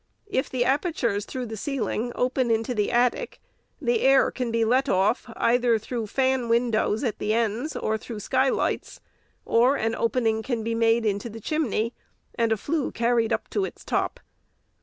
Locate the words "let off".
4.65-5.31